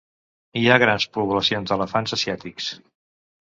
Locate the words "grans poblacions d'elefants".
0.83-2.17